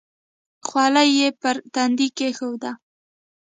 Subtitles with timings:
[0.67, 2.71] خولۍ یې پر تندي کېښوده.